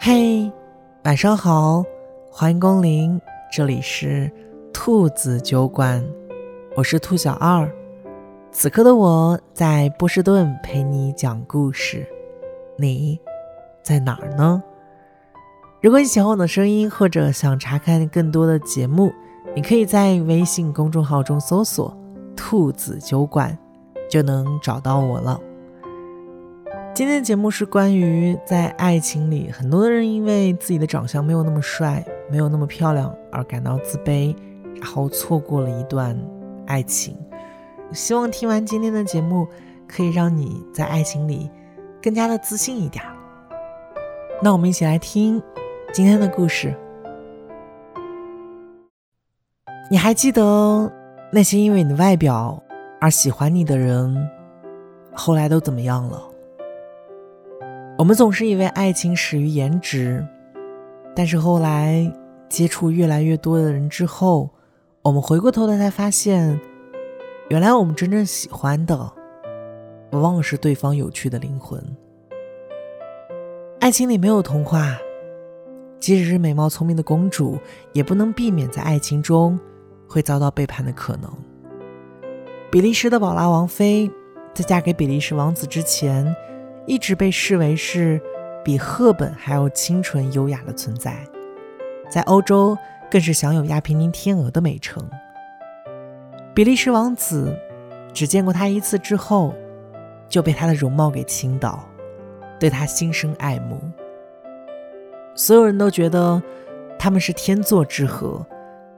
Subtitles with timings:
[0.00, 0.50] 嘿，
[1.04, 1.84] 晚上好，
[2.30, 3.20] 欢迎光临，
[3.52, 4.28] 这里是
[4.72, 6.04] 兔子酒馆，
[6.76, 7.70] 我是兔小二。
[8.50, 12.04] 此刻的我在波士顿陪你讲故事，
[12.76, 13.20] 你
[13.84, 14.60] 在哪儿呢？
[15.80, 19.12] 如果你喜欢我的声音，或者想查看更多的节目，
[19.54, 21.96] 你可以在微信公众号中搜索
[22.36, 23.56] “兔子酒馆”，
[24.10, 25.40] 就能找到我了。
[26.94, 34.36] 今天的节目是关于在爱情里，很多的人因为自己的长相没有那么帅，没有那么漂亮而感到自卑，
[34.76, 36.14] 然后错过了一段
[36.66, 37.16] 爱情。
[37.92, 39.48] 希望听完今天的节目，
[39.88, 41.50] 可以让你在爱情里
[42.02, 43.02] 更加的自信一点。
[44.42, 45.42] 那我们一起来听
[45.94, 46.74] 今天的故事。
[49.90, 50.92] 你还记得
[51.32, 52.62] 那些因为你的外表
[53.00, 54.28] 而喜欢你的人，
[55.14, 56.28] 后来都怎么样了？
[57.98, 60.26] 我们总是以为爱情始于颜值，
[61.14, 62.10] 但是后来
[62.48, 64.50] 接触越来越多的人之后，
[65.02, 66.58] 我们回过头来才发现，
[67.48, 69.12] 原来我们真正喜欢的，
[70.10, 71.80] 往往是对方有趣的灵魂。
[73.78, 74.96] 爱情里没有童话，
[76.00, 77.56] 即使是美貌聪明的公主，
[77.92, 79.56] 也不能避免在爱情中
[80.08, 81.30] 会遭到背叛的可能。
[82.70, 84.10] 比利时的宝拉王妃
[84.54, 86.34] 在嫁给比利时王子之前。
[86.86, 88.20] 一直被视为是
[88.64, 91.16] 比赫本还要清纯优雅的存在，
[92.10, 92.76] 在欧洲
[93.10, 95.08] 更是享有“亚平宁天鹅”的美称。
[96.54, 97.56] 比利时王子
[98.12, 99.54] 只见过她一次之后，
[100.28, 101.88] 就被她的容貌给倾倒，
[102.58, 103.80] 对她心生爱慕。
[105.34, 106.42] 所有人都觉得
[106.98, 108.44] 他们是天作之合，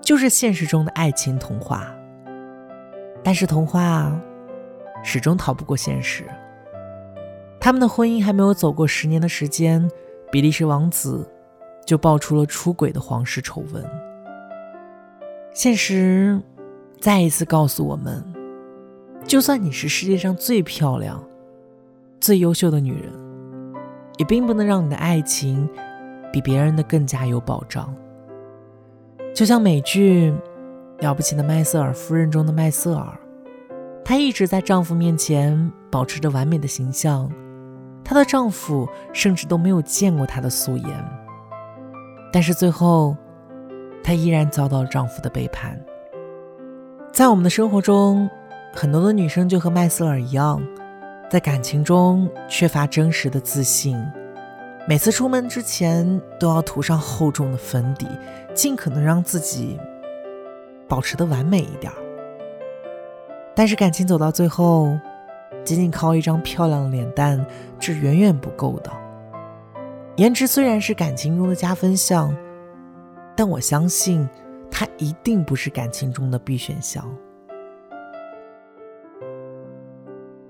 [0.00, 1.94] 就是现实中的爱情童话。
[3.22, 4.18] 但是童话
[5.04, 6.24] 始终逃不过现实。
[7.64, 9.88] 他们的婚姻还没有走过十年的时间，
[10.32, 11.24] 比利时王子
[11.86, 13.88] 就爆出了出轨的皇室丑闻。
[15.54, 16.40] 现实
[16.98, 18.20] 再一次告诉我们，
[19.24, 21.24] 就算你是世界上最漂亮、
[22.20, 23.12] 最优秀的女人，
[24.18, 25.68] 也并不能让你的爱情
[26.32, 27.94] 比别人的更加有保障。
[29.32, 30.32] 就像美剧
[30.98, 33.16] 《了不起的麦瑟尔夫人》中的麦瑟尔，
[34.04, 37.30] 她一直在丈夫面前保持着完美的形象。
[38.04, 40.88] 她的丈夫甚至都没有见过她的素颜，
[42.32, 43.16] 但是最后，
[44.02, 45.78] 她依然遭到了丈夫的背叛。
[47.12, 48.28] 在我们的生活中，
[48.72, 50.62] 很多的女生就和麦瑟尔一样，
[51.30, 53.96] 在感情中缺乏真实的自信，
[54.88, 58.06] 每次出门之前都要涂上厚重的粉底，
[58.54, 59.78] 尽可能让自己
[60.88, 61.92] 保持的完美一点。
[63.54, 64.98] 但是感情走到最后，
[65.64, 67.44] 仅仅靠一张漂亮的脸蛋
[67.78, 68.90] 是远远不够的。
[70.16, 72.34] 颜值虽然是感情中的加分项，
[73.34, 74.28] 但我相信
[74.70, 77.04] 它一定不是感情中的必选项。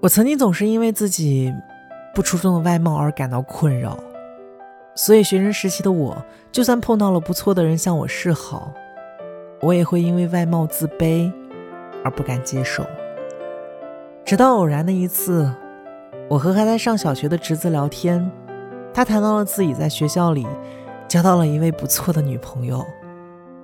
[0.00, 1.52] 我曾经总是因为自己
[2.14, 3.98] 不出众的外貌而感到困扰，
[4.94, 6.16] 所以学生时期的我，
[6.52, 8.72] 就算碰到了不错的人向我示好，
[9.60, 11.32] 我也会因为外貌自卑
[12.04, 12.86] 而不敢接受。
[14.28, 15.50] 直到偶然的一次，
[16.28, 18.30] 我和还在上小学的侄子聊天，
[18.92, 20.46] 他谈到了自己在学校里
[21.08, 22.84] 交到了一位不错的女朋友，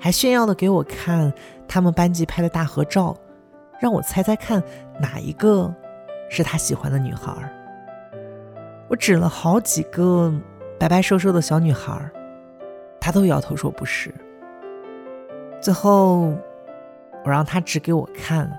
[0.01, 1.31] 还炫耀的给我看
[1.69, 3.15] 他们班级拍的大合照，
[3.79, 4.63] 让我猜猜看
[4.99, 5.71] 哪一个
[6.31, 7.31] 是他喜欢的女孩。
[8.89, 10.33] 我指了好几个
[10.79, 12.11] 白白瘦瘦的小女孩，
[12.99, 14.11] 他都摇头说不是。
[15.61, 16.33] 最后，
[17.23, 18.51] 我让他指给我看。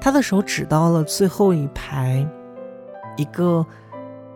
[0.00, 2.26] 他的手指到了最后一排，
[3.16, 3.64] 一个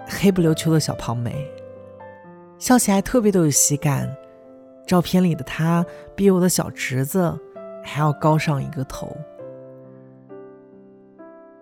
[0.06, 1.50] 黑不溜秋的小胖妹，
[2.58, 4.14] 笑起来特别的有喜感。
[4.86, 7.34] 照片里的她比我的小侄子
[7.82, 9.10] 还要高上一个头。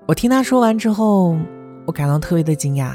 [0.07, 1.39] 我听他说完之后，
[1.87, 2.95] 我感到特别的惊讶，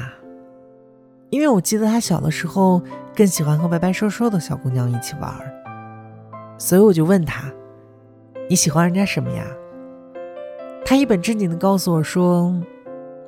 [1.30, 2.82] 因为我记得他小的时候
[3.16, 5.34] 更喜欢和白白瘦瘦的小姑娘一起玩，
[6.58, 7.50] 所以我就问他
[8.50, 9.46] ：“你喜欢人家什么呀？”
[10.88, 12.58] 他一本正经的告诉我说：“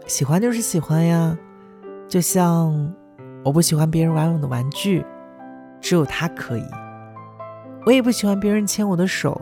[0.08, 1.36] 喜欢就是喜欢呀，
[2.08, 2.90] 就像
[3.44, 5.04] 我不喜欢别人玩我的玩具，
[5.78, 6.64] 只有他可以。
[7.84, 9.38] 我也不喜欢别人牵我的手，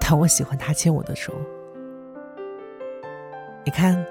[0.00, 1.34] 但我喜欢他牵我的手。
[3.66, 4.02] 你看，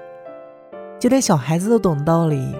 [1.00, 2.54] 就连小孩子都懂道理，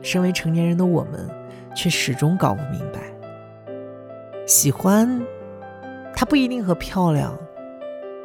[0.00, 1.28] 身为成年人的我们，
[1.74, 3.00] 却始终搞不明白。
[4.46, 5.20] 喜欢，
[6.14, 7.36] 它不一定和漂亮。”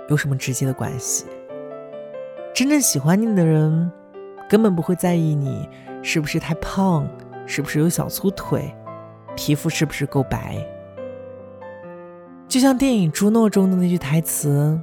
[0.09, 1.25] 有什么直接的关系？
[2.53, 3.91] 真正喜欢你的人，
[4.47, 5.67] 根本不会在意你
[6.01, 7.05] 是不是太胖，
[7.45, 8.73] 是不是有小粗腿，
[9.35, 10.55] 皮肤是不是够白。
[12.47, 14.79] 就像电影《朱诺》中的那句台词：“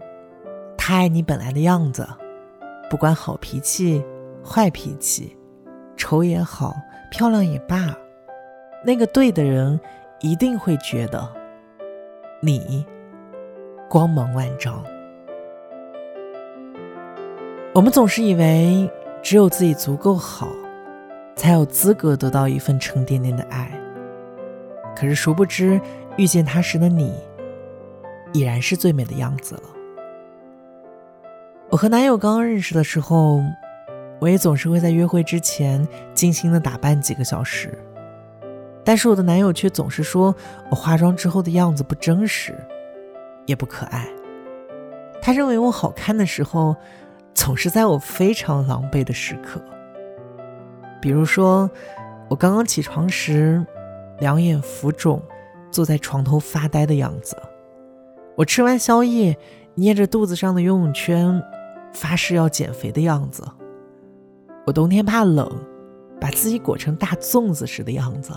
[0.77, 2.07] 他爱你本来的样子，
[2.91, 4.05] 不管好脾气、
[4.45, 5.35] 坏脾气，
[5.97, 6.75] 丑也好，
[7.11, 7.97] 漂亮也罢，
[8.85, 9.81] 那个对的人
[10.21, 11.27] 一定会觉得
[12.43, 12.85] 你
[13.89, 14.85] 光芒万丈。”
[17.75, 18.91] 我们总是以为
[19.23, 20.47] 只有自己足够好，
[21.35, 23.73] 才有资格得到一份沉甸甸的爱。
[24.95, 25.81] 可是殊不知，
[26.19, 27.15] 遇见他时的你。
[28.35, 29.63] 已然是最美的样子了。
[31.71, 33.43] 我和男友刚刚认识的时候，
[34.21, 37.79] 我也总是会在约会之前精心的打扮几个小时，
[38.85, 40.35] 但是我的男友却总是说
[40.71, 42.55] 我化妆之后的样子不真实，
[43.45, 44.07] 也不可爱。
[45.21, 46.75] 他认为我好看的时候，
[47.35, 49.61] 总是在我非常狼狈的时刻，
[51.01, 51.71] 比如说
[52.29, 53.65] 我刚刚起床时，
[54.21, 55.21] 两眼浮肿，
[55.71, 57.37] 坐在床头发呆的样子。
[58.37, 59.37] 我吃完宵夜，
[59.75, 61.43] 捏着肚子上的游泳圈，
[61.93, 63.43] 发誓要减肥的样子；
[64.67, 65.51] 我冬天怕冷，
[66.21, 68.33] 把自己裹成大粽子时的样子。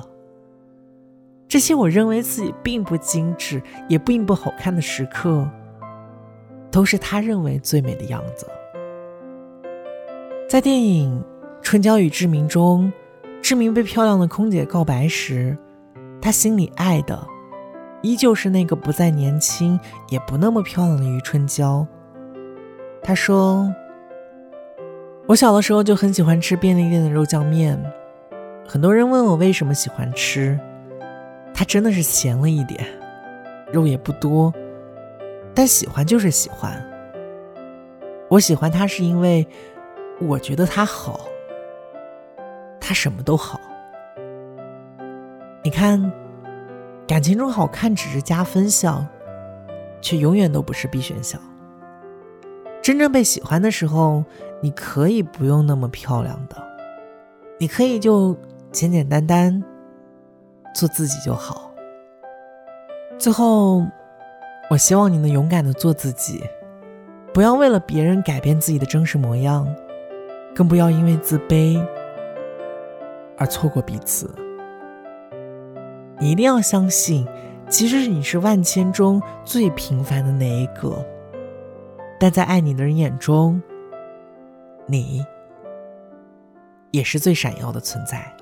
[1.47, 5.47] 这些我认为自己并不精致，也并不好看的时刻，
[6.71, 8.47] 都是他认为最美的样子。
[10.55, 11.21] 在电影
[11.61, 12.89] 《春娇与志明》中，
[13.41, 15.57] 志明被漂亮的空姐告白时，
[16.21, 17.27] 他心里爱的。
[18.01, 21.85] 依旧是那个不再年轻，也不那么漂亮的余春娇。
[23.03, 23.69] 他说
[25.27, 27.77] ：“我小的时候就很喜欢吃便利店的肉酱面，
[28.65, 30.57] 很多人问我为什么喜欢吃，
[31.53, 32.79] 它真的是咸了一点，
[33.73, 34.53] 肉也不多，
[35.53, 36.81] 但喜欢就是喜欢。
[38.29, 39.45] 我喜欢它是因为
[40.21, 41.21] 我觉得他好，
[42.79, 43.59] 他什么都好。
[45.63, 46.11] 你看。”
[47.07, 49.07] 感情中好看只是加分项，
[50.01, 51.39] 却永远都不是必选项。
[52.81, 54.25] 真正被喜欢的时候，
[54.59, 56.55] 你可以不用那么漂亮的，
[57.59, 58.35] 你可以就
[58.71, 59.63] 简简单单
[60.73, 61.71] 做自己就好。
[63.19, 63.85] 最后，
[64.71, 66.43] 我希望你能勇敢的做自己，
[67.31, 69.71] 不要为了别人改变自己的真实模样，
[70.55, 71.77] 更不要因为自卑
[73.37, 74.33] 而错过彼此。
[76.17, 77.27] 你一定要相信，
[77.69, 81.05] 其实你是万千中最平凡的那一个，
[82.17, 83.61] 但在爱你的人眼中，
[84.85, 85.25] 你
[86.91, 88.34] 也是最闪耀的存在。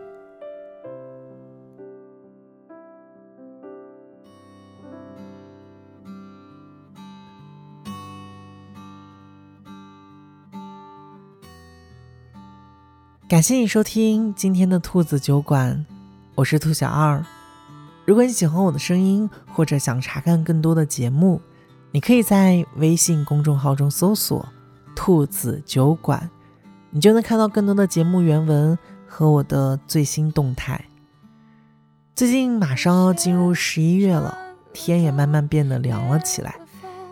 [13.34, 15.84] 感谢你收听今天的兔子酒馆，
[16.36, 17.26] 我是兔小二。
[18.06, 21.42] 如果你喜欢我的声音，或者想查看更多的节目，
[21.90, 24.48] 你可以在微信公众号中搜索
[24.96, 26.30] “兔子酒馆”，
[26.94, 28.78] 你就能看到更多的节目原文
[29.08, 30.86] 和我的最新动态。
[32.14, 34.38] 最近马上要进入十一月了，
[34.74, 36.54] 天也慢慢变得凉了起来，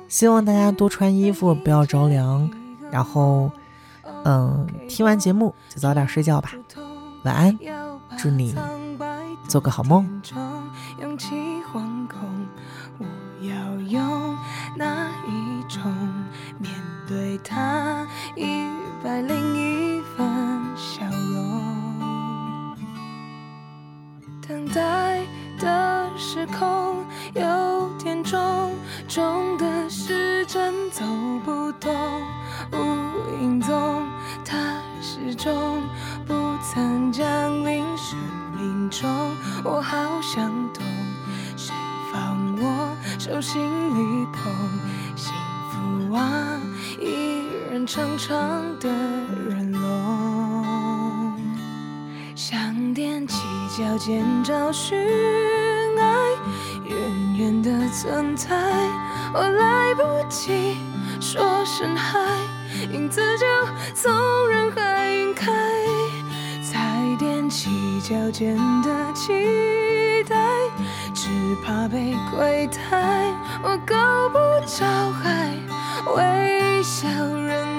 [0.07, 2.47] 希望大家多穿衣服，不要着凉。
[2.91, 3.51] 然后，
[4.23, 6.51] 嗯，听完节目就早点睡觉吧，
[7.23, 7.57] 晚安，
[8.17, 8.55] 祝你
[9.47, 10.21] 做个好梦。
[10.99, 11.27] 勇气
[11.71, 12.19] 惶恐，
[12.99, 13.05] 我
[13.45, 14.37] 要用
[14.77, 15.81] 哪一种
[16.59, 16.71] 面
[17.07, 18.05] 对它？
[18.35, 18.67] 一
[19.03, 19.60] 百零一
[39.63, 40.83] 我好想懂。
[41.55, 41.73] 谁
[42.11, 44.53] 放我手心里捧
[45.15, 45.31] 幸
[45.71, 46.59] 福啊，
[46.99, 48.37] 一人长长
[48.79, 48.89] 的
[49.49, 51.35] 人龙，
[52.35, 52.59] 想
[52.95, 53.37] 踮起
[53.77, 54.97] 脚尖找寻
[55.99, 56.05] 爱，
[56.85, 56.97] 远
[57.37, 58.55] 远的存在，
[59.33, 60.75] 我来不及
[61.19, 62.19] 说声嗨，
[62.91, 63.45] 影子就
[63.93, 64.11] 从
[64.49, 64.80] 人海
[68.01, 70.35] 脚尖的期待。
[71.13, 71.29] 只
[71.63, 73.25] 怕被亏待，
[73.63, 73.95] 我够
[74.29, 75.51] 不着海，
[76.15, 77.70] 微笑忍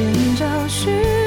[0.00, 1.19] 寻找。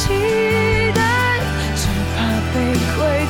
[0.00, 0.08] 期
[0.94, 0.98] 待，
[1.76, 1.82] 只
[2.16, 2.18] 怕
[2.54, 2.56] 被
[2.96, 3.29] 亏待。